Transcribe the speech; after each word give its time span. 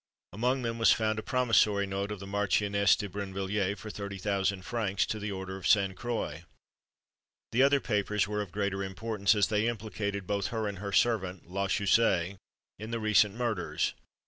Among 0.33 0.63
them 0.63 0.79
was 0.79 0.91
found 0.91 1.19
a 1.19 1.21
promissory 1.21 1.85
note 1.85 2.11
of 2.11 2.19
the 2.19 2.25
Marchioness 2.25 2.95
de 2.95 3.07
Brinvilliers, 3.07 3.77
for 3.77 3.91
thirty 3.91 4.17
thousand 4.17 4.63
francs, 4.65 5.05
to 5.05 5.19
the 5.19 5.31
order 5.31 5.57
of 5.57 5.67
Sainte 5.67 5.95
Croix. 5.95 6.43
The 7.51 7.61
other 7.61 7.79
papers 7.79 8.27
were 8.27 8.41
of 8.41 8.51
greater 8.51 8.83
importance, 8.83 9.35
as 9.35 9.45
they 9.49 9.67
implicated 9.67 10.25
both 10.25 10.47
her 10.47 10.67
and 10.67 10.79
her 10.79 10.91
servant, 10.91 11.51
La 11.51 11.67
Chaussée, 11.67 12.37
in 12.79 12.89
the 12.89 12.99
recent 12.99 13.35
murders. 13.35 13.93